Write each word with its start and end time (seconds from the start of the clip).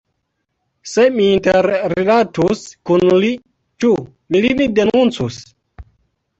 Se 0.91 1.03
mi 1.17 1.27
interrilatus 1.33 2.65
kun 2.91 3.07
li, 3.25 3.31
ĉu 3.85 3.95
mi 4.33 4.45
lin 4.49 4.67
denuncus? 4.83 5.43